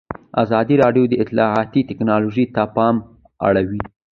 [0.43, 2.95] ازادي راډیو د اطلاعاتی تکنالوژي ته پام
[3.47, 3.81] اړولی.